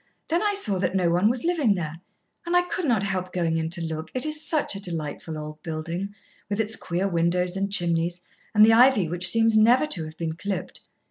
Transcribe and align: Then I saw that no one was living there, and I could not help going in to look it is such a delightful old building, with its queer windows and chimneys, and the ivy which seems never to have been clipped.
Then 0.29 0.41
I 0.41 0.55
saw 0.57 0.79
that 0.79 0.95
no 0.95 1.11
one 1.11 1.29
was 1.29 1.43
living 1.43 1.75
there, 1.75 1.99
and 2.43 2.57
I 2.57 2.63
could 2.63 2.85
not 2.85 3.03
help 3.03 3.31
going 3.31 3.57
in 3.59 3.69
to 3.69 3.81
look 3.83 4.09
it 4.15 4.25
is 4.25 4.43
such 4.43 4.73
a 4.73 4.79
delightful 4.79 5.37
old 5.37 5.61
building, 5.61 6.15
with 6.49 6.59
its 6.59 6.75
queer 6.75 7.07
windows 7.07 7.55
and 7.55 7.71
chimneys, 7.71 8.21
and 8.55 8.65
the 8.65 8.73
ivy 8.73 9.07
which 9.07 9.29
seems 9.29 9.59
never 9.59 9.85
to 9.85 10.05
have 10.05 10.17
been 10.17 10.33
clipped. 10.33 10.81